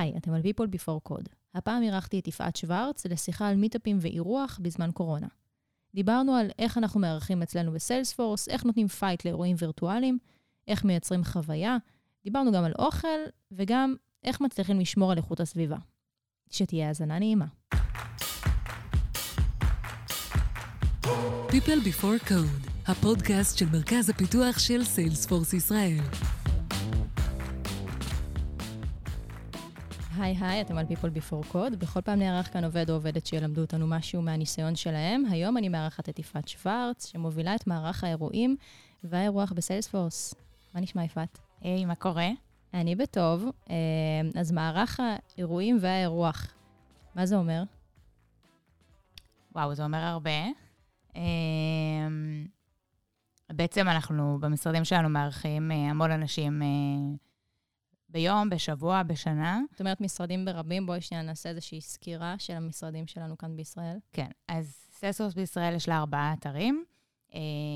[0.00, 1.28] היי, אתם על People Before Code.
[1.54, 5.26] הפעם אירחתי את יפעת שוורץ לשיחה על מיטאפים ואירוח בזמן קורונה.
[5.94, 10.18] דיברנו על איך אנחנו מארחים אצלנו ב Salesforce, איך נותנים fight לאירועים וירטואליים,
[10.68, 11.76] איך מייצרים חוויה,
[12.24, 13.18] דיברנו גם על אוכל,
[13.52, 13.94] וגם
[14.24, 15.76] איך מצליחים לשמור על איכות הסביבה.
[16.50, 17.46] שתהיה האזנה נעימה.
[21.48, 26.39] People Before Code, הפודקאסט של מרכז הפיתוח של Salesforce ישראל.
[30.20, 31.76] היי היי, אתם על People Before Code.
[31.76, 35.24] בכל פעם נערך כאן עובד או עובדת שילמדו אותנו משהו מהניסיון שלהם.
[35.30, 38.56] היום אני מארחת את יפעת שוורץ, שמובילה את מערך האירועים
[39.04, 40.34] והאירוח בסיילספורס.
[40.74, 41.38] מה נשמע, יפעת?
[41.60, 42.28] היי, מה קורה?
[42.74, 43.44] אני בטוב.
[43.70, 43.76] אה,
[44.40, 46.54] אז מערך האירועים והאירוח,
[47.14, 47.62] מה זה אומר?
[49.54, 50.46] וואו, זה אומר הרבה.
[51.16, 51.22] אה,
[53.52, 56.62] בעצם אנחנו במשרדים שלנו מארחים אה, המון אנשים
[58.12, 59.60] ביום, בשבוע, בשנה.
[59.70, 63.98] זאת אומרת, משרדים ברבים, בואי שנייה נעשה איזושהי סקירה של המשרדים שלנו כאן בישראל.
[64.12, 66.84] כן, אז סלסורס בישראל יש לה ארבעה אתרים.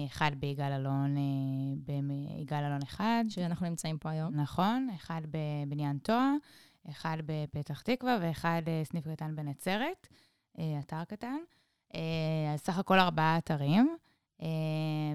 [0.06, 1.16] אחד ביגאל אלון,
[1.76, 3.24] ביגאל אלון אחד.
[3.28, 4.34] שאנחנו נמצאים פה היום.
[4.34, 6.32] נכון, אחד בבניין טועה,
[6.90, 10.08] אחד בפתח תקווה ואחד סניף קטן בנצרת,
[10.78, 11.36] אתר קטן.
[12.54, 13.96] אז סך הכל ארבעה אתרים.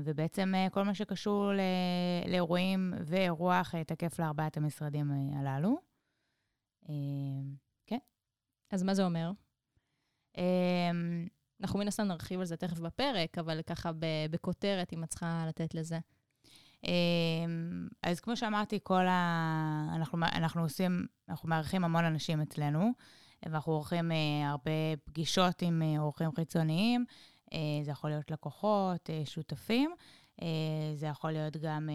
[0.03, 1.51] ובעצם כל מה שקשור
[2.27, 5.77] לאירועים ואירוח תקף לארבעת המשרדים הללו.
[7.87, 7.99] כן.
[8.71, 9.31] אז מה זה אומר?
[11.61, 13.91] אנחנו מן הסתם נרחיב על זה תכף בפרק, אבל ככה
[14.31, 15.99] בכותרת, אם את צריכה לתת לזה.
[18.03, 19.87] אז כמו שאמרתי, כל ה...
[19.95, 22.91] אנחנו, אנחנו עושים, אנחנו מארחים המון אנשים אצלנו,
[23.45, 24.11] ואנחנו עורכים
[24.45, 24.71] הרבה
[25.03, 27.05] פגישות עם אורחים חיצוניים.
[27.83, 29.91] זה יכול להיות לקוחות, שותפים,
[30.93, 31.89] זה יכול להיות גם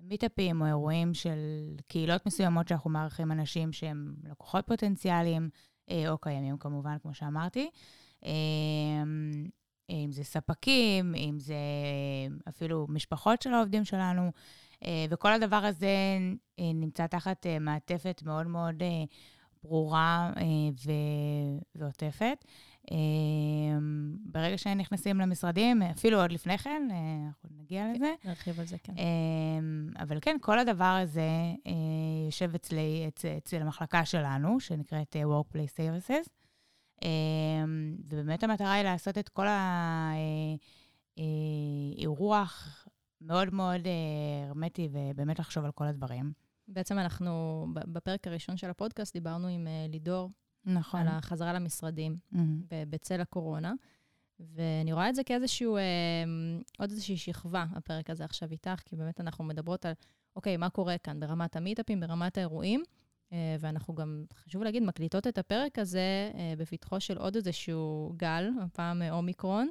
[0.00, 1.38] מיטאפים או אירועים של
[1.88, 5.50] קהילות מסוימות שאנחנו מארחים אנשים שהם לקוחות פוטנציאליים,
[6.08, 7.70] או קיימים כמובן, כמו שאמרתי.
[9.90, 11.56] אם זה ספקים, אם זה
[12.48, 14.30] אפילו משפחות של העובדים שלנו,
[15.10, 16.18] וכל הדבר הזה
[16.58, 18.82] נמצא תחת מעטפת מאוד מאוד
[19.64, 20.32] ברורה
[21.74, 22.44] ועוטפת.
[24.24, 26.88] ברגע שהם נכנסים למשרדים, אפילו עוד לפני כן,
[27.26, 28.14] אנחנו נגיע לזה.
[28.24, 28.92] נרחיב על זה, כן.
[29.98, 31.28] אבל כן, כל הדבר הזה
[32.26, 33.08] יושב אצלי,
[33.38, 36.28] אצל המחלקה שלנו, שנקראת Workplace Services.
[38.08, 39.46] ובאמת המטרה היא לעשות את כל
[41.96, 42.86] האירוח
[43.20, 43.80] מאוד מאוד
[44.48, 46.43] הרמטי, ובאמת לחשוב על כל הדברים.
[46.68, 50.30] בעצם אנחנו, בפרק הראשון של הפודקאסט, דיברנו עם לידור.
[50.66, 51.00] נכון.
[51.00, 52.38] על החזרה למשרדים mm-hmm.
[52.88, 53.72] בצל הקורונה.
[54.40, 55.82] ואני רואה את זה כאיזשהו, אה,
[56.78, 59.92] עוד איזושהי שכבה, הפרק הזה עכשיו איתך, כי באמת אנחנו מדברות על,
[60.36, 62.82] אוקיי, מה קורה כאן ברמת המיטאפים, ברמת האירועים,
[63.32, 68.50] אה, ואנחנו גם, חשוב להגיד, מקליטות את הפרק הזה אה, בפתחו של עוד איזשהו גל,
[68.62, 69.70] הפעם אומיקרון.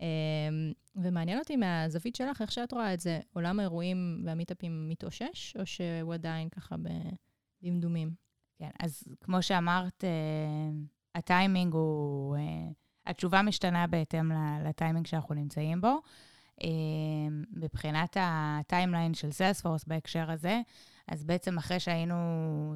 [0.00, 0.06] אה,
[0.96, 6.14] ומעניין אותי מהזווית שלך, איך שאת רואה את זה, עולם האירועים והמיטאפים מתאושש, או שהוא
[6.14, 6.76] עדיין ככה
[7.62, 8.10] בדמדומים?
[8.58, 10.04] כן, אז כמו שאמרת,
[11.14, 12.36] הטיימינג הוא...
[13.06, 14.32] התשובה משתנה בהתאם
[14.64, 16.00] לטיימינג שאנחנו נמצאים בו.
[17.52, 20.60] מבחינת ה timeline של Salesforce בהקשר הזה,
[21.08, 22.14] אז בעצם אחרי שהיינו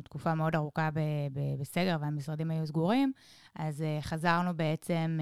[0.04, 0.88] תקופה מאוד ארוכה
[1.60, 3.12] בסגר והמשרדים היו סגורים,
[3.54, 5.18] אז חזרנו בעצם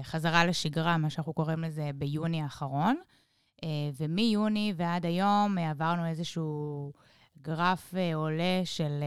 [0.00, 2.96] לחזרה לשגרה, מה שאנחנו קוראים לזה ביוני האחרון.
[3.96, 6.92] ומיוני ועד היום עברנו איזשהו
[7.42, 9.04] גרף עולה של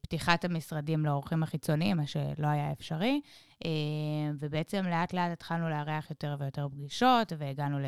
[0.00, 3.20] פתיחת המשרדים לאורחים החיצוניים, מה שלא היה אפשרי.
[4.38, 7.78] ובעצם לאט לאט התחלנו לארח יותר ויותר פגישות, והגענו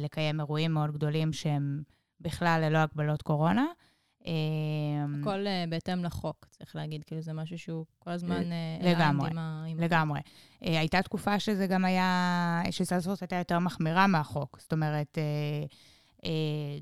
[0.00, 1.82] לקיים אירועים מאוד גדולים שהם
[2.20, 3.66] בכלל ללא הגבלות קורונה.
[5.20, 8.42] הכל בהתאם לחוק, צריך להגיד, כאילו זה משהו שהוא כל הזמן...
[8.80, 9.30] לגמרי,
[9.76, 10.20] לגמרי.
[10.60, 14.58] הייתה תקופה שזה גם היה, שסלספורס הייתה יותר מחמירה מהחוק.
[14.60, 15.18] זאת אומרת,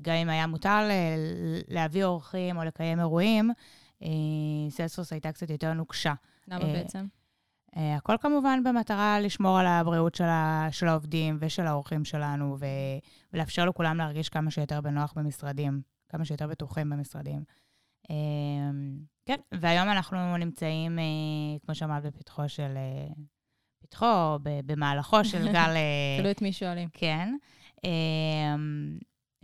[0.01, 0.89] גם אם היה מותר
[1.67, 3.51] להביא אורחים או לקיים אירועים,
[4.69, 6.13] סלספורס הייתה קצת יותר נוקשה.
[6.47, 7.05] למה בעצם?
[7.75, 12.65] הכל כמובן במטרה לשמור על הבריאות של, ה, של העובדים ושל האורחים שלנו, ו,
[13.33, 17.43] ולאפשר לכולם להרגיש כמה שיותר בנוח במשרדים, כמה שיותר בטוחים במשרדים.
[19.25, 20.99] כן, והיום אנחנו נמצאים,
[21.65, 22.77] כמו שאמרת, בפתחו של...
[23.79, 25.73] פתחו, במהלכו של גל...
[26.19, 26.89] תלוי את מי שואלים.
[26.93, 27.35] כן.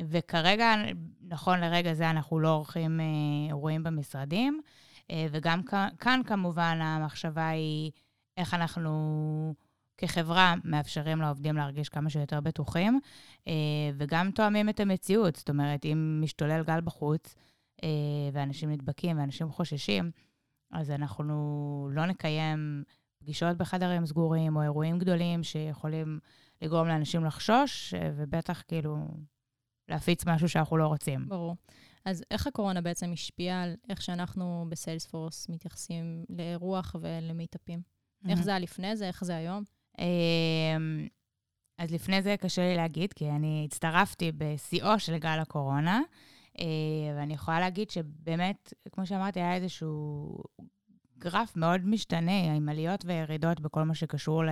[0.01, 0.75] וכרגע,
[1.21, 3.00] נכון לרגע זה, אנחנו לא עורכים
[3.48, 4.62] אירועים במשרדים,
[5.30, 5.62] וגם
[6.00, 7.92] כאן, כמובן, המחשבה היא
[8.38, 9.54] איך אנחנו
[10.08, 13.00] כחברה מאפשרים לעובדים להרגיש כמה שיותר בטוחים,
[13.98, 15.36] וגם תואמים את המציאות.
[15.36, 17.36] זאת אומרת, אם משתולל גל בחוץ,
[17.84, 17.90] אה,
[18.34, 20.12] ואנשים נדבקים ואנשים חוששים,
[20.72, 22.84] אז אנחנו לא נקיים
[23.18, 26.20] פגישות בחדרים סגורים או אירועים גדולים שיכולים
[26.62, 28.98] לגרום לאנשים לחשוש, אה, ובטח כאילו
[29.90, 31.30] להפיץ משהו שאנחנו לא רוצים.
[31.30, 31.56] ברור.
[32.06, 37.82] אז איך הקורונה בעצם השפיעה על איך שאנחנו בסיילספורס מתייחסים לאירוח ולמיטאפים?
[38.30, 39.64] איך זה היה לפני זה, איך זה היום?
[40.00, 41.07] אמ,
[41.78, 46.01] אז לפני זה קשה לי להגיד, כי אני הצטרפתי בשיאו של גל הקורונה,
[46.60, 46.66] אה,
[47.18, 50.38] ואני יכולה להגיד שבאמת, כמו שאמרתי, היה איזשהו
[51.18, 54.44] גרף מאוד משתנה, עם עליות וירידות בכל מה שקשור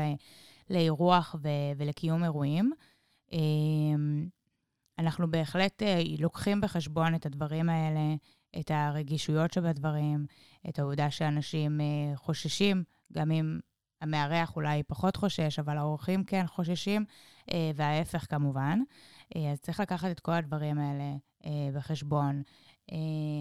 [0.69, 1.35] לאירוח
[1.77, 2.73] ולקיום אירועים.
[3.31, 4.27] אמ,
[4.99, 8.15] אנחנו בהחלט אה, לוקחים בחשבון את הדברים האלה,
[8.59, 10.25] את הרגישויות שבדברים,
[10.69, 12.83] את העובדה שאנשים אה, חוששים,
[13.13, 13.59] גם אם
[14.01, 17.05] המארח אולי פחות חושש, אבל האורחים כן חוששים,
[17.51, 18.79] אה, וההפך כמובן.
[19.51, 21.15] אז צריך לקחת את כל הדברים האלה
[21.73, 22.41] בחשבון.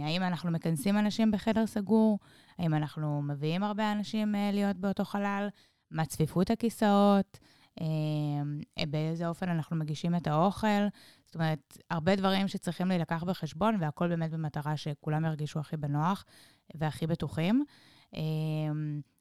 [0.05, 2.19] האם אנחנו מכנסים אנשים בחדר סגור?
[2.59, 5.49] האם אנחנו מביאים הרבה אנשים להיות באותו חלל?
[5.91, 7.39] מה צפיפות הכיסאות?
[8.89, 10.87] באיזה אופן אנחנו מגישים את האוכל?
[11.27, 16.25] זאת אומרת, הרבה דברים שצריכים להילקח בחשבון, והכל באמת במטרה שכולם ירגישו הכי בנוח
[16.75, 17.65] והכי בטוחים.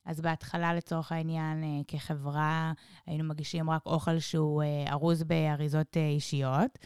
[0.09, 2.73] אז בהתחלה, לצורך העניין, אה, כחברה,
[3.05, 6.79] היינו מגישים רק אוכל שהוא אה, ארוז באריזות אה, אישיות,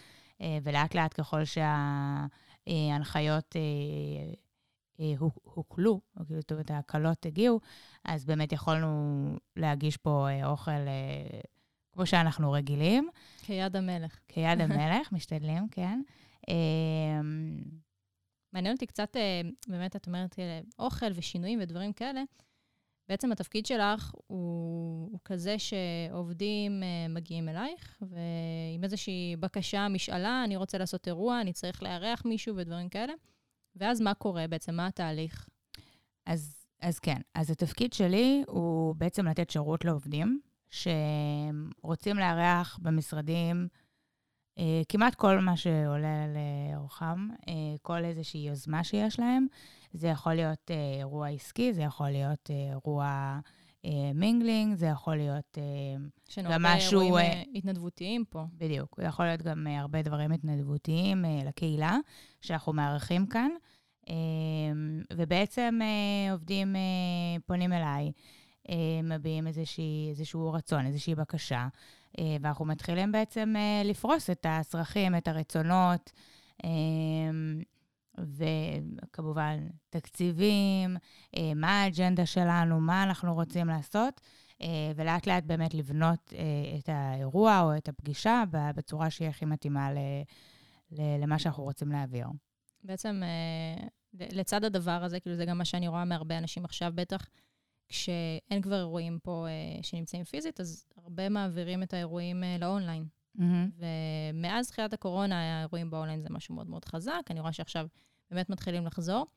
[0.64, 3.56] ולאט לאט ככל שההנחיות
[5.44, 7.60] הוקלו, כאילו, זאת אומרת, ההקלות הגיעו,
[8.06, 10.72] אז באמת יכולנו להגיש פה אוכל
[11.94, 13.10] כמו שאנחנו רגילים.
[13.42, 14.20] כיד המלך.
[14.28, 16.02] כיד המלך, משתדלים, כן.
[18.54, 19.18] מעניין אותי קצת,
[19.68, 20.36] באמת, את אומרת,
[20.80, 22.24] אוכל ושינויים ודברים כאלה.
[23.10, 30.56] בעצם התפקיד שלך הוא, הוא כזה שעובדים אה, מגיעים אלייך, ועם איזושהי בקשה, משאלה, אני
[30.56, 33.14] רוצה לעשות אירוע, אני צריך לארח מישהו ודברים כאלה.
[33.76, 34.76] ואז מה קורה בעצם?
[34.76, 35.50] מה התהליך?
[36.26, 40.40] אז, אז כן, אז התפקיד שלי הוא בעצם לתת שירות לעובדים.
[40.74, 43.68] שרוצים לארח במשרדים
[44.60, 49.48] אה, כמעט כל מה שעולה לאורחם, אה, כל איזושהי יוזמה שיש להם.
[49.94, 53.40] זה יכול להיות אה, אירוע עסקי, זה יכול להיות אה, אירוע
[53.86, 56.78] אה, mingling, זה יכול להיות אה, גם משהו...
[56.78, 58.46] יש לנו הרבה אירועים התנדבותיים פה.
[58.58, 58.96] בדיוק.
[58.98, 61.98] זה יכול להיות גם הרבה דברים התנדבותיים אה, לקהילה
[62.42, 63.50] שאנחנו מארחים כאן.
[64.10, 64.14] אה,
[65.14, 66.82] ובעצם אה, עובדים אה,
[67.46, 68.12] פונים אליי.
[68.70, 71.68] אה, מביעים איזושהי, איזשהו רצון, איזושהי בקשה,
[72.20, 76.12] אה, ואנחנו מתחילים בעצם אה, לפרוס את הצרכים, את הרצונות,
[78.18, 80.98] וכמובן, תקציבים,
[81.56, 84.22] מה האג'נדה שלנו, מה אנחנו רוצים לעשות,
[84.96, 86.34] ולאט לאט באמת לבנות
[86.80, 88.44] את האירוע או את הפגישה
[88.76, 89.90] בצורה שהיא הכי מתאימה
[90.92, 92.28] למה שאנחנו רוצים להעביר.
[92.84, 93.22] בעצם,
[94.14, 97.30] לצד הדבר הזה, כאילו זה גם מה שאני רואה מהרבה אנשים עכשיו, בטח
[97.88, 99.46] כשאין כבר אירועים פה
[99.82, 103.06] שנמצאים פיזית, אז הרבה מעבירים את האירועים ל online.
[103.38, 103.84] Mm-hmm.
[104.34, 107.22] ומאז תחילת הקורונה, האירועים באונליין זה משהו מאוד מאוד חזק.
[107.30, 107.88] אני רואה שעכשיו
[108.32, 109.28] באמת מתחילים לחזור,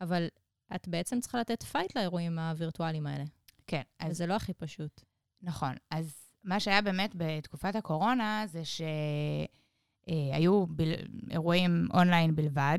[0.00, 0.26] אבל
[0.74, 3.24] את בעצם צריכה לתת fight לאירועים הווירטואליים האלה.
[3.66, 3.82] כן.
[3.98, 4.10] אז...
[4.10, 5.00] וזה לא הכי פשוט.
[5.42, 5.74] נכון.
[5.90, 10.92] אז מה שהיה באמת בתקופת הקורונה זה שהיו אה, בל...
[11.30, 12.78] אירועים אונליין בלבד.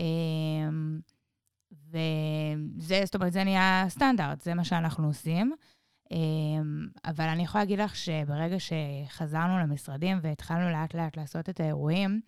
[0.00, 0.04] אה,
[1.72, 5.52] וזה, זאת אומרת, זה נהיה סטנדרט, זה מה שאנחנו עושים.
[6.10, 12.20] אמ, אבל אני יכולה להגיד לך שברגע שחזרנו למשרדים והתחלנו לאט-לאט לעשות את האירועים,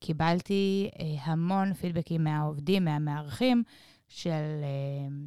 [0.00, 3.62] קיבלתי אה, המון פידבקים מהעובדים, מהמארחים,
[4.08, 4.30] של
[4.62, 5.26] אמ,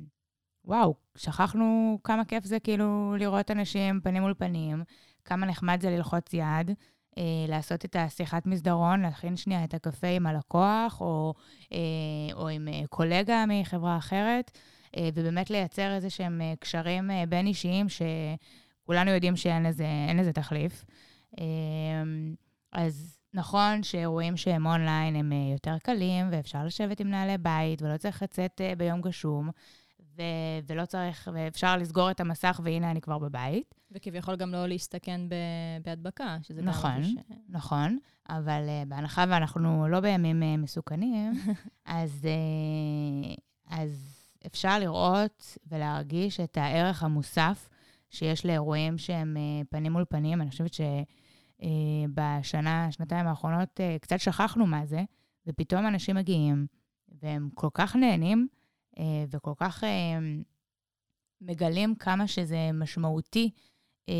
[0.65, 4.84] וואו, שכחנו כמה כיף זה כאילו לראות אנשים פנים מול פנים,
[5.25, 6.72] כמה נחמד זה ללחוץ יד.
[7.17, 11.34] אה, לעשות את השיחת מסדרון, להכין שנייה את הקפה עם הלקוח, או,
[11.74, 11.77] אה,
[12.34, 14.58] או עם קולגה מחברה אחרת,
[15.13, 20.85] ובאמת לייצר איזה שהם אה, קשרים אה, בין-אישיים, שכולנו יודעים שאין לזה, לזה תחליף.
[21.39, 21.43] אה,
[22.71, 27.97] אז נכון שאירועים שהם אונליין הם אה, יותר קלים, ואפשר לשבת עם נעלי בית, ולא
[27.97, 29.49] צריך לצאת אה, ביום גשום.
[30.17, 33.75] ו- ולא צריך, ואפשר לסגור את המסך, והנה אני כבר בבית.
[33.91, 36.99] וכביכול גם לא להסתכן ב- בהדבקה, שזה נכון, גם...
[36.99, 37.39] נכון, ש...
[37.49, 37.97] נכון,
[38.29, 41.33] אבל uh, בהנחה ואנחנו לא בימים uh, מסוכנים,
[41.85, 44.14] אז, uh, אז
[44.45, 47.69] אפשר לראות ולהרגיש את הערך המוסף
[48.09, 50.41] שיש לאירועים שהם uh, פנים מול פנים.
[50.41, 50.71] אני חושבת
[51.59, 55.03] שבשנה, שנתיים האחרונות, uh, קצת שכחנו מה זה,
[55.47, 56.67] ופתאום אנשים מגיעים,
[57.21, 58.47] והם כל כך נהנים.
[58.99, 60.17] אה, וכל כך אה,
[61.41, 63.49] מגלים כמה שזה משמעותי
[64.09, 64.13] אה,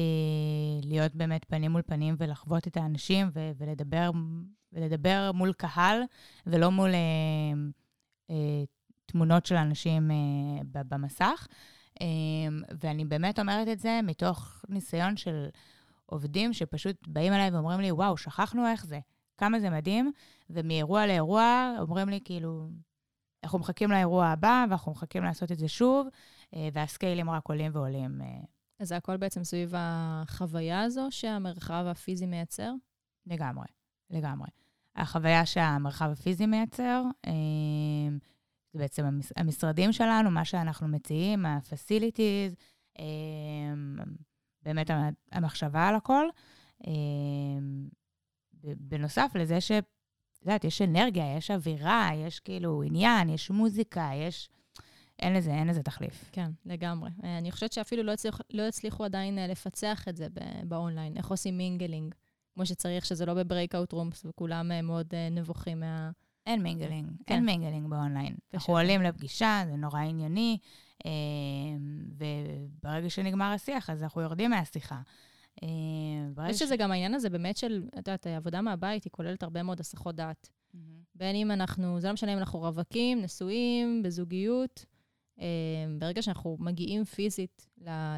[0.84, 4.12] להיות באמת פנים מול פנים ולחוות את האנשים ולדבר,
[4.74, 6.02] ולדבר מול קהל
[6.46, 6.90] ולא מול
[9.06, 10.12] תמונות של אנשים
[10.74, 11.48] במסך.
[12.82, 15.48] ואני באמת אומרת את זה מתוך ניסיון של
[16.06, 19.00] עובדים שפשוט באים אליי ואומרים לי, וואו, שכחנו איך זה,
[19.38, 20.12] כמה זה מדהים,
[20.50, 22.70] ומאירוע לאירוע אומרים לי, כאילו,
[23.44, 26.08] אנחנו מחכים לאירוע הבא, ואנחנו מחכים לעשות את זה שוב,
[26.74, 28.22] והסקיילים רק עולים ועולים.
[28.80, 32.72] אז זה הכל בעצם סביב החוויה הזו שהמרחב הפיזי מייצר?
[33.28, 33.68] לגמרי,
[34.10, 34.48] לגמרי.
[34.96, 37.32] החוויה שהמרחב הפיזי מייצר, אה,
[38.76, 39.06] זה בעצם
[39.38, 42.56] המשרדים שלנו, מה שאנחנו מציעים, ה-facilities,
[43.00, 43.06] אה,
[44.64, 44.90] באמת
[45.32, 46.26] המחשבה על הכל.
[46.88, 46.92] אה,
[48.64, 49.72] בנוסף לזה ש...
[49.72, 54.50] את יודעת, יש אנרגיה, יש אווירה, יש כאילו עניין, יש מוזיקה, יש...
[55.20, 56.30] אין לזה, אין לזה תחליף.
[56.32, 57.10] כן, לגמרי.
[57.24, 60.28] אני חושבת שאפילו לא הצליחו, לא הצליחו עדיין לפצח את זה
[60.64, 62.16] באונליין, איך עושים mingling.
[62.54, 66.12] כמו שצריך, שזה לא ב breakout rooms, וכולם אה, מאוד אה, נבוכים מה...
[66.46, 67.36] אין mingling, כן.
[67.36, 68.36] אין mingling ב online.
[68.54, 70.58] אנחנו עולים לפגישה, זה נורא ענייני,
[71.06, 71.12] אה,
[72.18, 75.02] וברגע שנגמר השיח, אז אנחנו יורדים מהשיחה.
[75.64, 79.64] אני חושבת שזה גם העניין הזה באמת של, את יודעת, עבודה מהבית, היא כוללת הרבה
[79.64, 80.50] מאוד הסחות דעת.
[81.16, 84.86] בין אם אנחנו, זה לא משנה אם אנחנו רווקים, נשואים, בזוגיות,
[85.40, 87.68] אמ, ברגע שאנחנו מגיעים פיזית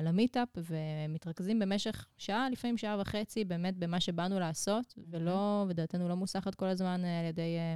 [0.04, 6.56] למיטאפ ומתרכזים במשך שעה, לפעמים שעה וחצי, באמת במה שבאנו לעשות, ולא, ודעתנו לא מוסחת
[6.56, 7.76] כל הזמן אה, על ידי אה, אה,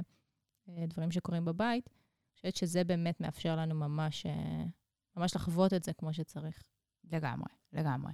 [0.68, 4.26] דברים שקורים בבית, אני חושבת שזה באמת מאפשר לנו ממש,
[5.16, 6.62] ממש לחוות את זה כמו שצריך.
[7.12, 8.12] לגמרי, לגמרי.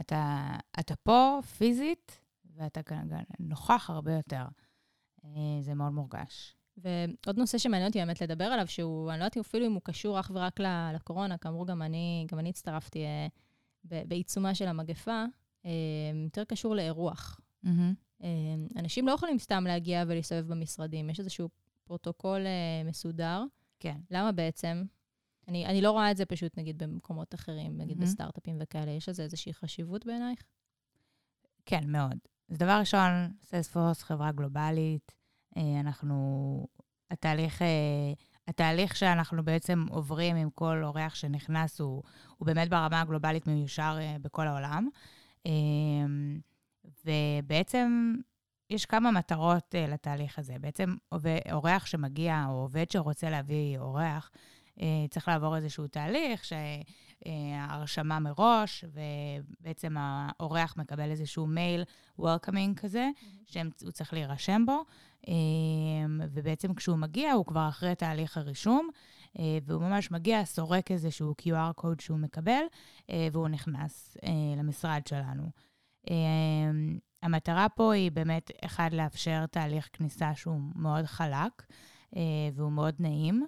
[0.00, 2.80] אתה, אתה פה פיזית, ואתה
[3.38, 4.44] נוכח הרבה יותר.
[5.60, 6.56] זה מאוד מורגש.
[6.76, 10.20] ועוד נושא שמעניין אותי באמת לדבר עליו, שהוא, אני לא יודעת אפילו אם הוא קשור
[10.20, 10.60] אך ורק
[10.94, 13.26] לקורונה, כאמור, גם אני, גם אני הצטרפתי אה,
[13.84, 15.24] בעיצומה של המגפה,
[15.66, 15.70] אה,
[16.24, 17.40] יותר קשור לאירוח.
[17.64, 17.68] Mm-hmm.
[18.22, 18.28] אה,
[18.76, 21.48] אנשים לא יכולים סתם להגיע ולהסתובב במשרדים, יש איזשהו
[21.86, 23.44] פרוטוקול אה, מסודר.
[23.80, 23.96] כן.
[24.10, 24.84] למה בעצם?
[25.48, 28.02] אני, אני לא רואה את זה פשוט, נגיד, במקומות אחרים, נגיד mm-hmm.
[28.02, 28.90] בסטארט-אפים וכאלה.
[28.90, 30.42] יש לזה איזושהי חשיבות בעינייך?
[31.66, 32.18] כן, מאוד.
[32.50, 35.12] אז דבר ראשון, Salesforce, חברה גלובלית,
[35.56, 36.66] אה, אנחנו,
[37.10, 38.12] התהליך, אה,
[38.48, 42.02] התהליך שאנחנו בעצם עוברים עם כל אורח שנכנס הוא,
[42.36, 44.88] הוא באמת ברמה הגלובלית מיושר בכל העולם.
[47.04, 48.14] ובעצם
[48.70, 50.54] יש כמה מטרות לתהליך הזה.
[50.60, 50.94] בעצם
[51.52, 54.30] אורח שמגיע, או עובד שרוצה להביא אורח,
[55.10, 61.84] צריך לעבור איזשהו תהליך, שהרשמה מראש, ובעצם האורח מקבל איזשהו מייל
[62.18, 63.08] וולקאמינג כזה.
[63.44, 64.84] שהוא צריך להירשם בו.
[65.28, 68.88] אמ, ובעצם כשהוא מגיע, הוא כבר אחרי תהליך הרישום,
[69.38, 72.62] אה, והוא ממש מגיע, סורק איזשהו QR קוד שהוא מקבל,
[73.10, 75.50] אה, והוא נכנס אה, למשרד שלנו.
[77.26, 81.62] המטרה פה היא באמת, אחד, לאפשר תהליך כניסה שהוא מאוד חלק
[82.54, 83.46] והוא מאוד נעים,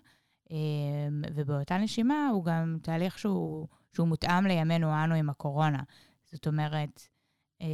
[0.50, 5.82] אמ, ובאותה נשימה הוא גם תהליך שהוא, שהוא מותאם לימינו אנו עם הקורונה.
[6.32, 7.02] זאת אומרת,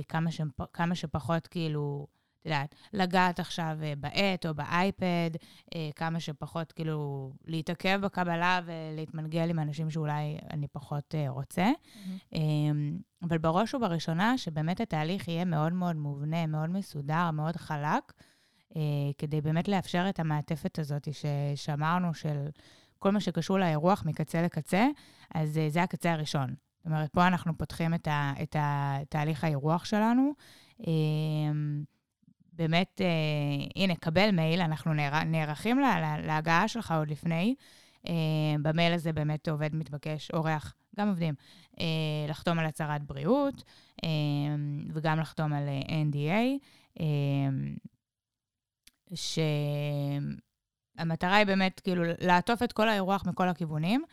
[0.09, 2.07] כמה, שפ, כמה שפחות כאילו
[2.45, 5.31] את יודעת, לגעת עכשיו אה, בעט או באייפד,
[5.75, 11.71] אה, כמה שפחות כאילו להתעכב בקבלה ולהתמנגל עם אנשים שאולי אני פחות אה, רוצה.
[11.73, 12.37] Mm-hmm.
[13.23, 18.13] אבל בראש ובראשונה, שבאמת התהליך יהיה מאוד מאוד מובנה, מאוד מסודר, מאוד חלק,
[19.19, 22.47] כדי באמת לאפשר את המעטפת הזאת ששמרנו, של
[22.99, 24.87] כל מה שקשור לאירוח מקצה לקצה,
[25.35, 26.55] אז זה הקצה הראשון.
[26.77, 30.33] זאת אומרת, פה אנחנו פותחים את, ה, את התהליך האירוח שלנו.
[32.57, 33.07] באמת, אה,
[33.77, 37.55] הנה, קבל מייל, אנחנו נער, נערכים לה, לה, להגעה שלך עוד לפני.
[38.09, 38.13] אה,
[38.63, 41.35] במייל הזה באמת עובד מתבקש, אורח, גם עובדים,
[41.81, 41.85] אה,
[42.29, 43.63] לחתום על הצהרת בריאות
[44.05, 44.09] אה,
[44.93, 46.59] וגם לחתום על אה, NDA,
[47.01, 47.49] אה,
[50.99, 54.05] שהמטרה היא באמת כאילו לעטוף את כל האירוח מכל הכיוונים.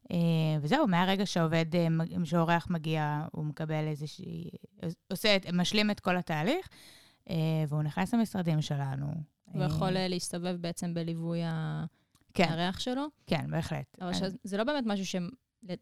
[0.00, 0.12] Uh,
[0.60, 1.76] וזהו, מהרגע שהעובד, uh,
[2.24, 4.50] שאורח מגיע, הוא מקבל איזושהי,
[5.10, 6.76] עושה, משלים את כל התהליך, אה,
[7.68, 9.06] והוא נכנס למשרדים שלנו.
[9.44, 11.40] הוא יכול אה, להסתובב בעצם בליווי
[12.34, 12.48] כן.
[12.48, 13.06] הריח שלו?
[13.26, 13.96] כן, בהחלט.
[14.00, 14.28] אבל אני...
[14.44, 15.16] זה לא באמת משהו ש...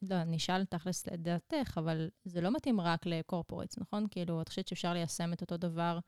[0.03, 4.07] לא, אני אשאל תכלס לדעתך, אבל זה לא מתאים רק לקורפורטס, נכון?
[4.11, 5.99] כאילו, את חושבת שאפשר ליישם את אותו דבר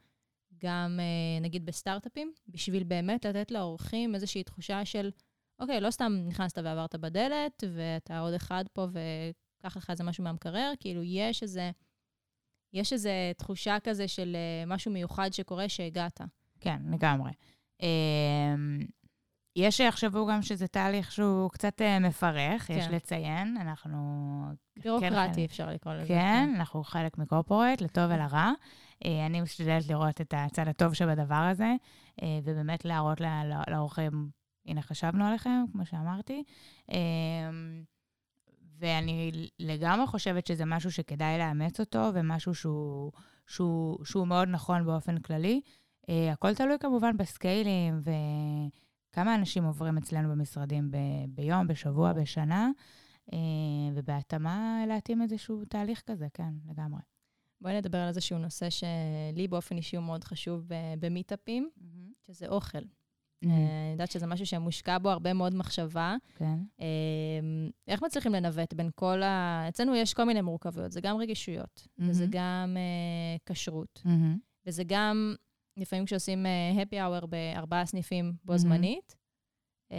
[0.59, 5.11] גם, אה, נגיד, בסטארט-אפים, בשביל באמת לתת לאורחים איזושהי תחושה של,
[5.59, 10.73] אוקיי, לא סתם נכנסת ועברת בדלת, ואתה עוד אחד פה וקח לך איזה משהו מהמקרר,
[10.81, 11.71] כאילו, יש איזה...
[12.73, 16.21] יש איזו תחושה כזה של אה, משהו מיוחד שקורה שהגעת.
[16.61, 17.31] כן, לגמרי.
[17.83, 18.87] אמ,
[19.57, 22.75] יש שיחשבו גם שזה תהליך שהוא קצת אה, מפרך, כן.
[22.75, 23.99] יש לציין, אנחנו...
[24.83, 26.09] בירוקרטי כן אפשר לקרוא לזה.
[26.09, 28.51] כן, כן, אנחנו חלק מקורפורט, לטוב ולרע.
[29.05, 31.75] אה, אני משתדלת לראות את הצד הטוב שבדבר הזה,
[32.45, 33.21] ובאמת להראות
[33.69, 34.31] לאורחים
[34.67, 36.43] הנה, חשבנו עליכם, כמו שאמרתי.
[38.81, 43.13] ואני לגמרי חושבת שזה משהו שכדאי לאמץ אותו, ומשהו שהוא,
[43.47, 45.61] שהוא, שהוא מאוד נכון באופן כללי.
[46.03, 48.01] Uh, הכל תלוי כמובן בסקיילים,
[49.11, 50.97] וכמה אנשים עוברים אצלנו במשרדים ב,
[51.29, 52.71] ביום, בשבוע, בשנה,
[53.31, 53.35] uh,
[53.95, 57.01] ובהתאמה להתאים איזשהו תהליך כזה, כן, לגמרי.
[57.61, 60.65] בואי נדבר על איזשהו נושא שלי באופן אישי הוא מאוד חשוב
[61.01, 62.27] במיטאפים, mm-hmm.
[62.27, 62.79] שזה אוכל.
[63.45, 63.49] Mm-hmm.
[63.49, 66.17] אני יודעת שזה משהו שמושקע בו הרבה מאוד מחשבה.
[66.35, 66.59] כן.
[67.89, 69.65] איך מצליחים לנווט בין כל ה...
[69.69, 72.05] אצלנו יש כל מיני מורכבויות, זה גם רגישויות, mm-hmm.
[72.09, 74.39] וזה גם uh, כשרות, mm-hmm.
[74.67, 75.35] וזה גם,
[75.77, 79.95] לפעמים כשעושים happy hour בארבעה סניפים בו זמנית, mm-hmm.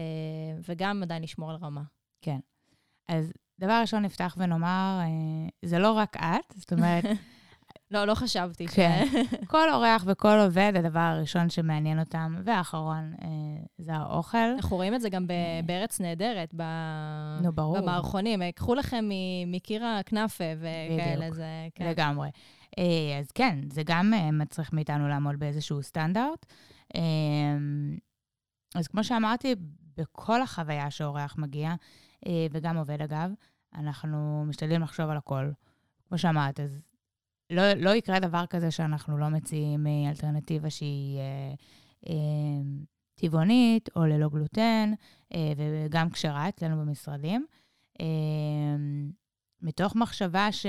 [0.69, 1.83] וגם עדיין לשמור על רמה.
[2.21, 2.39] כן.
[3.07, 4.99] אז דבר ראשון, נפתח ונאמר,
[5.65, 7.03] זה לא רק את, זאת אומרת...
[7.91, 8.67] לא, לא חשבתי.
[8.67, 9.05] כן.
[9.47, 13.27] כל אורח וכל עובד, הדבר הראשון שמעניין אותם, והאחרון, אה,
[13.77, 14.37] זה האוכל.
[14.37, 15.59] אנחנו רואים את זה גם אה.
[15.65, 16.63] בארץ נהדרת, ב...
[17.41, 17.81] נו, ברור.
[17.81, 18.41] במערכונים.
[18.41, 19.05] אה, קחו לכם
[19.47, 21.45] מקיר הכנאפה וכאלה, זה...
[21.75, 21.89] כן.
[21.89, 22.29] לגמרי.
[22.79, 26.45] אה, אז כן, זה גם אה, מצריך מאיתנו לעמוד באיזשהו סטנדרט.
[26.95, 27.01] אה,
[28.75, 29.55] אז כמו שאמרתי,
[29.97, 31.73] בכל החוויה שאורח מגיע,
[32.27, 33.31] אה, וגם עובד אגב,
[33.75, 35.51] אנחנו משתדלים לחשוב על הכל.
[36.07, 36.81] כמו שאמרת, אז
[37.51, 41.53] לא, לא יקרה דבר כזה שאנחנו לא מציעים אה, אלטרנטיבה שהיא אה,
[42.09, 42.13] אה,
[43.15, 44.93] טבעונית או ללא גלוטן,
[45.33, 47.45] אה, וגם כשרה אצלנו במשרדים,
[48.01, 48.05] אה,
[49.61, 50.65] מתוך מחשבה ש,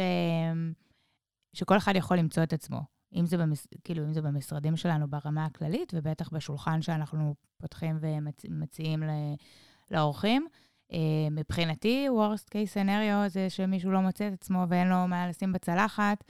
[1.52, 2.80] שכל אחד יכול למצוא את עצמו.
[3.14, 9.02] אם זה, במש, כאילו, אם זה במשרדים שלנו ברמה הכללית, ובטח בשולחן שאנחנו פותחים ומציעים
[9.90, 10.46] לאורחים.
[10.92, 10.94] Uh,
[11.30, 16.24] מבחינתי, worst case scenario זה שמישהו לא מוצא את עצמו ואין לו מה לשים בצלחת,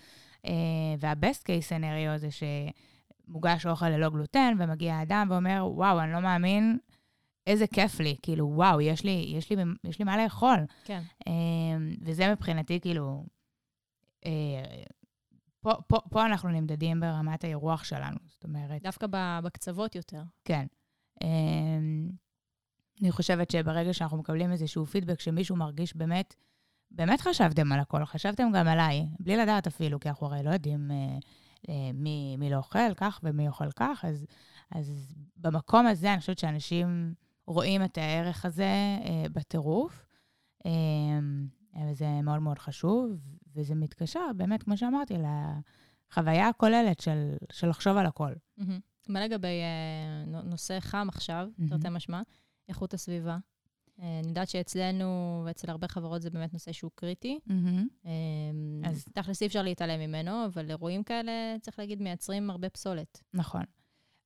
[0.98, 6.78] וה-best case scenario זה שמוגש אוכל ללא גלוטן, ומגיע אדם ואומר, וואו, אני לא מאמין
[7.46, 10.58] איזה כיף לי, כאילו, וואו, יש לי, יש לי, יש לי מה לאכול.
[10.84, 11.02] כן.
[11.24, 11.28] Uh,
[12.02, 13.24] וזה מבחינתי, כאילו,
[14.24, 14.28] uh,
[15.60, 18.82] פה, פה, פה אנחנו נמדדים ברמת האירוח שלנו, זאת אומרת...
[18.82, 19.06] דווקא
[19.42, 20.22] בקצוות יותר.
[20.44, 20.66] כן.
[21.22, 21.26] Uh,
[23.02, 26.34] אני חושבת שברגע שאנחנו מקבלים איזשהו פידבק שמישהו מרגיש באמת,
[26.94, 30.90] באמת חשבתם על הכל, חשבתם גם עליי, בלי לדעת אפילו, כי אנחנו הרי לא יודעים
[30.90, 31.18] אה,
[31.68, 34.26] אה, מי, מי לא אוכל כך ומי אוכל כך, אז,
[34.70, 37.14] אז במקום הזה אני חושבת שאנשים
[37.46, 38.64] רואים את הערך הזה
[39.04, 40.06] אה, בטירוף,
[40.66, 40.70] אה,
[41.90, 43.20] וזה מאוד מאוד חשוב,
[43.54, 48.32] וזה מתקשר, באמת, כמו שאמרתי, לחוויה הכוללת של, של לחשוב על הכל.
[48.60, 48.62] Mm-hmm.
[49.08, 51.68] מה לגבי אה, נושא חם עכשיו, mm-hmm.
[51.68, 52.22] תרתי משמע,
[52.68, 53.38] איכות הסביבה?
[54.00, 57.38] אה, אני יודעת שאצלנו ואצל הרבה חברות זה באמת נושא שהוא קריטי.
[57.48, 58.08] Mm-hmm.
[58.84, 63.22] אז תכלס אי אפשר להתעלם ממנו, אבל אירועים כאלה, צריך להגיד, מייצרים הרבה פסולת.
[63.34, 63.62] נכון.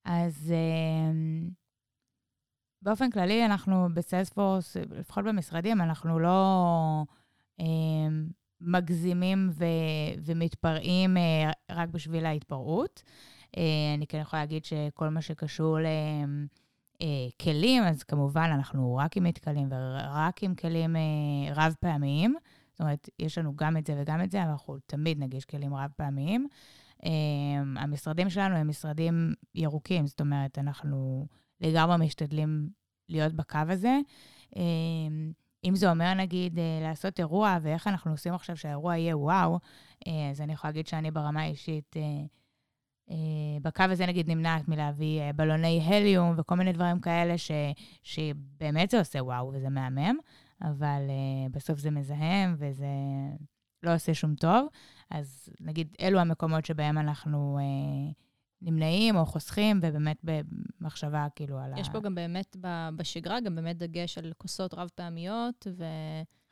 [0.04, 1.50] אז אמ,
[2.82, 7.02] באופן כללי, אנחנו בסיילספורס, לפחות במשרדים, אנחנו לא
[7.60, 8.28] אמ,
[8.60, 9.64] מגזימים ו-
[10.24, 13.02] ומתפרעים אה, רק בשביל ההתפרעות.
[13.96, 15.86] אני כן יכולה להגיד שכל מה שקשור ל...
[17.02, 17.06] אה,
[17.42, 22.36] כלים, אז כמובן אנחנו רק עם מתכלים ורק עם כלים אה, רב-פעמיים.
[22.72, 25.74] זאת אומרת, יש לנו גם את זה וגם את זה, אבל אנחנו תמיד נגיש כלים
[25.74, 26.46] רב-פעמיים.
[27.04, 27.10] אה,
[27.82, 31.26] המשרדים שלנו הם משרדים ירוקים, זאת אומרת, אנחנו
[31.60, 32.68] לגמרי משתדלים
[33.08, 33.98] להיות בקו הזה.
[34.56, 34.62] אה,
[35.64, 39.58] אם זה אומר, נגיד, אה, לעשות אירוע, ואיך אנחנו עושים עכשיו שהאירוע יהיה וואו,
[40.06, 41.96] אה, אז אני יכולה להגיד שאני ברמה האישית...
[43.10, 43.16] אה,
[43.56, 47.50] אה, בקו הזה נגיד נמנעת מלהביא אה, בלוני הליום וכל מיני דברים כאלה, ש,
[48.02, 50.16] שבאמת זה עושה וואו וזה מהמם,
[50.62, 52.86] אבל uh, בסוף זה מזהם וזה
[53.82, 54.68] לא עושה שום טוב.
[55.10, 57.58] אז נגיד, אלו המקומות שבהם אנחנו
[58.62, 61.80] נמנעים או חוסכים, ובאמת במחשבה כאילו על יש ה...
[61.80, 62.56] יש פה גם באמת
[62.96, 65.84] בשגרה, גם באמת דגש על כוסות רב-פעמיות, ו...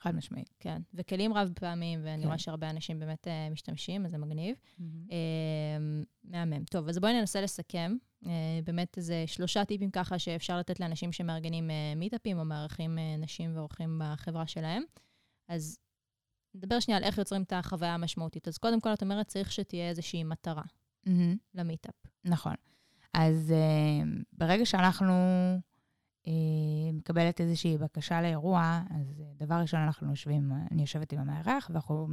[0.05, 0.55] חד משמעית.
[0.61, 2.27] כן, וכלים רב-פעמיים, ואני כן.
[2.27, 4.57] רואה שהרבה אנשים באמת uh, משתמשים, אז זה מגניב.
[4.57, 4.83] Mm-hmm.
[5.09, 5.13] Uh,
[6.25, 6.65] מהמם.
[6.65, 7.97] טוב, אז בואי ננסה לסכם.
[8.25, 8.27] Uh,
[8.65, 13.57] באמת איזה שלושה טיפים ככה שאפשר לתת לאנשים שמארגנים uh, מיטאפים או מארחים uh, נשים
[13.57, 14.83] ואורחים בחברה שלהם.
[15.49, 15.79] אז
[16.55, 18.49] נדבר שנייה על איך יוצרים את החוויה המשמעותית.
[18.49, 21.11] אז קודם כל, את אומרת, צריך שתהיה איזושהי מטרה mm-hmm.
[21.55, 21.95] למיטאפ.
[22.25, 22.55] נכון.
[23.15, 25.15] אז uh, ברגע שאנחנו...
[26.27, 26.33] אה,
[26.93, 32.07] מקבלת איזושהי בקשה לאירוע, אז אה, דבר ראשון אנחנו יושבים, אני יושבת עם המארח, ואנחנו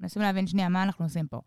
[0.00, 1.40] מנסים להבין שנייה מה אנחנו עושים פה.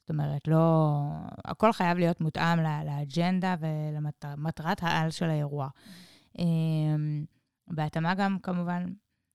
[0.00, 0.98] זאת אומרת, לא...
[1.44, 5.68] הכל חייב להיות מותאם לאג'נדה ולמטרת העל של האירוע.
[6.38, 7.24] אמ,
[7.68, 8.92] בהתאמה גם, כמובן,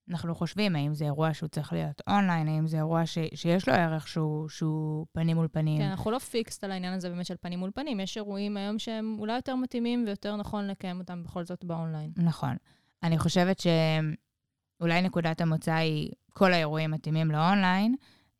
[0.09, 3.73] אנחנו חושבים האם זה אירוע שהוא צריך להיות אונליין, האם זה אירוע ש, שיש לו
[3.73, 5.77] ערך שהוא, שהוא פנים מול פנים.
[5.77, 7.99] כן, אנחנו לא fixed על העניין הזה באמת של פנים מול פנים.
[7.99, 12.11] יש אירועים היום שהם אולי יותר מתאימים ויותר נכון לקיים אותם בכל זאת באונליין.
[12.17, 12.55] נכון.
[13.03, 17.95] אני חושבת שאולי נקודת המוצא היא כל האירועים מתאימים לאונליין,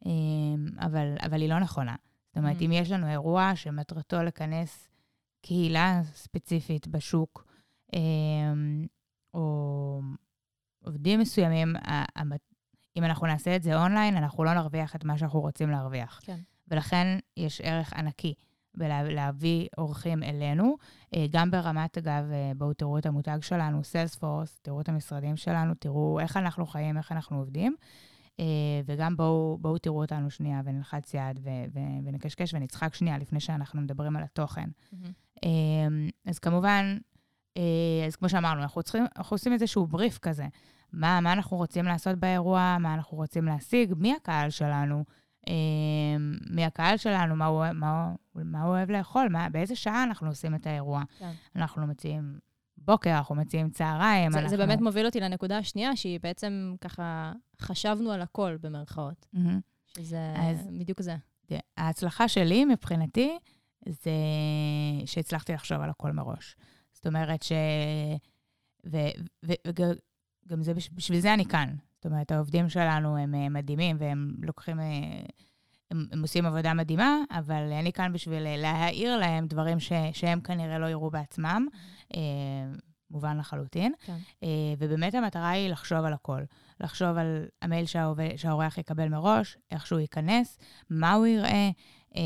[0.05, 1.95] אמ, אבל, אבל היא לא נכונה.
[2.27, 2.65] זאת אומרת, mm-hmm.
[2.65, 4.87] אם יש לנו אירוע שמטרתו לכנס
[5.41, 7.45] קהילה ספציפית בשוק,
[7.93, 8.85] אמ,
[9.33, 10.01] או
[10.85, 11.75] עובדים מסוימים,
[12.97, 16.19] אם אנחנו נעשה את זה אונליין, אנחנו לא נרוויח את מה שאנחנו רוצים להרוויח.
[16.23, 16.37] כן.
[16.67, 18.33] ולכן יש ערך ענקי
[18.77, 20.75] בלהביא אורחים אלינו,
[21.15, 25.73] אה, גם ברמת, אגב, אה, בואו תראו את המותג שלנו, סיילספורס, תראו את המשרדים שלנו,
[25.73, 27.75] תראו איך אנחנו חיים, איך אנחנו עובדים.
[28.39, 28.45] אה,
[28.85, 33.81] וגם בואו, בואו תראו אותנו שנייה ונלחץ יד ו- ו- ונקשקש ונצחק שנייה לפני שאנחנו
[33.81, 34.69] מדברים על התוכן.
[34.69, 35.45] Mm-hmm.
[36.25, 36.97] אז כמובן,
[38.07, 40.45] אז כמו שאמרנו, אנחנו, צריכים, אנחנו עושים איזשהו בריף כזה.
[40.95, 45.03] מה, מה אנחנו רוצים לעשות באירוע, מה אנחנו רוצים להשיג, מי הקהל שלנו,
[46.49, 50.55] מי הקהל שלנו, מה הוא, מה, מה הוא אוהב לאכול, מה, באיזה שעה אנחנו עושים
[50.55, 51.03] את האירוע.
[51.19, 51.31] כן.
[51.55, 52.39] אנחנו מציעים
[52.77, 54.31] בוקר, אנחנו מציעים צהריים.
[54.31, 54.49] זה, אנחנו...
[54.49, 59.25] זה באמת מוביל אותי לנקודה השנייה, שהיא בעצם ככה, חשבנו על הכל במרכאות.
[59.35, 59.97] Mm-hmm.
[59.97, 61.15] שזה אז, בדיוק זה.
[61.77, 63.37] ההצלחה שלי, מבחינתי,
[63.85, 64.11] זה
[65.05, 66.55] שהצלחתי לחשוב על הכל מראש.
[66.93, 67.51] זאת אומרת ש...
[70.47, 71.75] וגם זה, בשביל זה אני כאן.
[71.95, 74.79] זאת אומרת, העובדים שלנו הם אה, מדהימים, והם לוקחים...
[74.79, 74.85] אה,
[75.91, 80.41] הם, הם עושים עבודה מדהימה, אבל אני כאן בשביל אה, להעיר להם דברים ש, שהם
[80.41, 81.67] כנראה לא יראו בעצמם,
[83.11, 83.93] מובן לחלוטין.
[84.05, 84.17] כן.
[84.77, 86.41] ובאמת המטרה היא לחשוב על הכל.
[86.79, 90.57] לחשוב על המייל שהעובד, שהאורח יקבל מראש, איך שהוא ייכנס,
[90.89, 91.69] מה הוא יראה,
[92.15, 92.21] אה,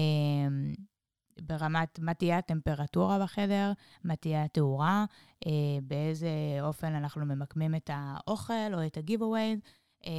[1.41, 3.71] ברמת מה תהיה הטמפרטורה בחדר,
[4.03, 5.05] מה תהיה התאורה,
[5.47, 5.51] אה,
[5.83, 6.29] באיזה
[6.61, 9.59] אופן אנחנו ממקמים את האוכל או את ה-giveaway.
[10.07, 10.11] אה,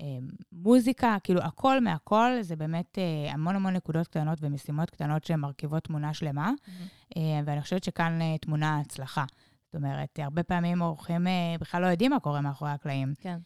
[0.00, 5.40] אמ, מוזיקה, כאילו הכל מהכל, זה באמת אה, המון המון נקודות קטנות ומשימות קטנות שהן
[5.40, 7.18] מרכיבות תמונה שלמה, mm-hmm.
[7.44, 9.24] ואני חושבת שכאן אה, תמונה הצלחה.
[9.66, 11.26] זאת אומרת, הרבה פעמים אורחים
[11.60, 13.14] בכלל לא יודעים מה קורה מאחורי הקלעים.
[13.20, 13.38] כן.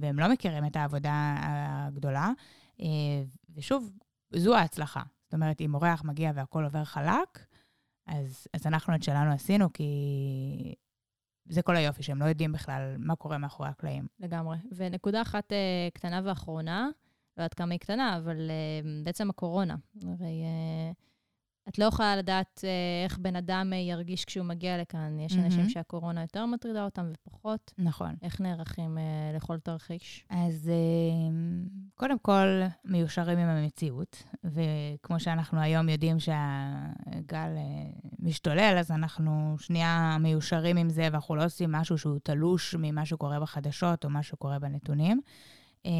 [0.00, 2.30] והם לא מכירים את העבודה הגדולה.
[3.54, 3.90] ושוב,
[4.30, 5.02] זו ההצלחה.
[5.32, 7.46] זאת אומרת, אם אורח מגיע והכול עובר חלק,
[8.06, 10.74] אז, אז אנחנו את שלנו עשינו, כי
[11.48, 14.06] זה כל היופי, שהם לא יודעים בכלל מה קורה מאחורי הקלעים.
[14.20, 14.56] לגמרי.
[14.76, 16.88] ונקודה אחת אה, קטנה ואחרונה,
[17.36, 19.76] לא יודעת כמה היא קטנה, אבל אה, בעצם הקורונה.
[20.02, 20.92] הרי אה,
[21.68, 25.20] את לא יכולה לדעת אה, איך בן אדם אה, ירגיש כשהוא מגיע לכאן.
[25.20, 25.38] יש mm-hmm.
[25.38, 27.74] אנשים שהקורונה יותר מטרידה אותם ופחות.
[27.78, 28.14] נכון.
[28.22, 30.24] איך נערכים אה, לכל תרחיש?
[30.30, 31.30] אז אה,
[31.94, 32.46] קודם כל,
[32.84, 40.90] מיושרים עם המציאות, וכמו שאנחנו היום יודעים שהגל אה, משתולל, אז אנחנו שנייה מיושרים עם
[40.90, 45.20] זה, ואנחנו לא עושים משהו שהוא תלוש ממה שקורה בחדשות או מה שקורה בנתונים.
[45.86, 45.90] אה,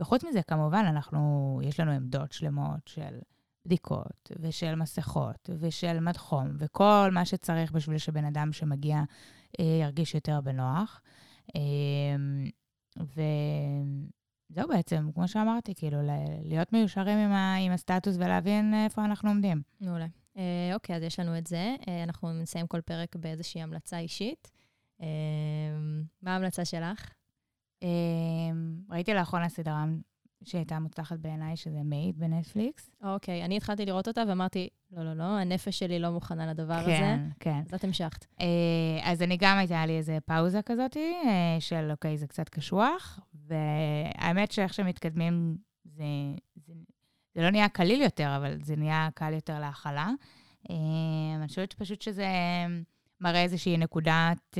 [0.00, 3.18] וחוץ מזה, כמובן, אנחנו, יש לנו עמדות שלמות של...
[3.66, 9.02] בדיקות ושל מסכות ושל מד חום וכל מה שצריך בשביל שבן אדם שמגיע
[9.60, 11.00] אה, ירגיש יותר בנוח.
[11.56, 12.16] אה,
[13.00, 15.98] וזהו בעצם, כמו שאמרתי, כאילו,
[16.44, 19.62] להיות מיושרים עם, ה, עם הסטטוס ולהבין איפה אנחנו עומדים.
[19.80, 20.06] מעולה.
[20.36, 21.76] אה, אוקיי, אז יש לנו את זה.
[21.88, 24.50] אה, אנחנו נסיים כל פרק באיזושהי המלצה אישית.
[25.00, 25.06] אה,
[26.22, 27.12] מה ההמלצה שלך?
[27.82, 27.88] אה,
[28.90, 29.84] ראיתי לאחרונה סדרה
[30.46, 32.90] שהייתה מוצלחת בעיניי, שזה מייד בנטפליקס.
[33.02, 36.90] אוקיי, אני התחלתי לראות אותה ואמרתי, לא, לא, לא, הנפש שלי לא מוכנה לדבר כן,
[36.90, 36.98] הזה.
[36.98, 37.62] כן, כן.
[37.68, 38.26] אז את המשכת.
[38.40, 38.46] אה,
[39.02, 44.52] אז אני גם, הייתה לי איזה פאוזה כזאת, אה, של אוקיי, זה קצת קשוח, והאמת
[44.52, 46.04] שאיך שמתקדמים, זה,
[46.56, 46.72] זה,
[47.34, 50.10] זה לא נהיה קליל יותר, אבל זה נהיה קל יותר להכלה.
[50.70, 50.76] אה,
[51.36, 52.26] אני חושבת פשוט שזה
[53.20, 54.58] מראה איזושהי נקודת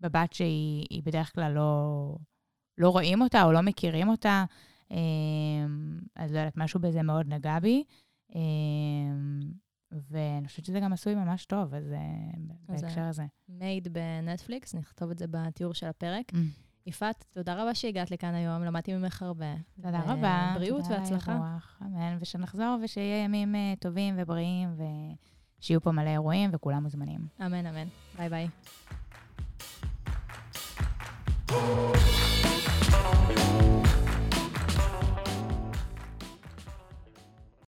[0.00, 2.16] מבט שהיא בדרך כלל לא...
[2.78, 4.44] לא רואים אותה או לא מכירים אותה.
[6.16, 7.84] אז לא יודעת, משהו בזה מאוד נגע בי.
[8.34, 8.40] אמ,
[10.10, 11.94] ואני חושבת שזה גם עשוי ממש טוב, אז
[12.68, 13.24] בהקשר הזה.
[13.48, 16.32] מייד בנטפליקס, נכתוב את זה בתיאור של הפרק.
[16.32, 16.36] Mm.
[16.86, 19.54] יפעת, תודה רבה שהגעת לכאן היום, למדתי ממך הרבה.
[19.82, 20.52] תודה רבה.
[20.54, 21.58] בריאות והצלחה.
[21.82, 24.68] אמן, ושנחזור ושיהיה ימים אה, טובים ובריאים,
[25.60, 27.20] ושיהיו פה מלא אירועים וכולם מוזמנים.
[27.46, 27.86] אמן, אמן.
[28.18, 28.48] ביי ביי.
[32.84, 33.15] Oh.